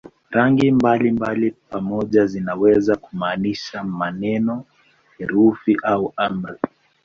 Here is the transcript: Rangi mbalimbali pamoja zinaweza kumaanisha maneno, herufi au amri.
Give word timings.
Rangi 0.29 0.71
mbalimbali 0.71 1.51
pamoja 1.69 2.25
zinaweza 2.25 2.95
kumaanisha 2.95 3.83
maneno, 3.83 4.65
herufi 5.17 5.77
au 5.83 6.13
amri. 6.17 6.57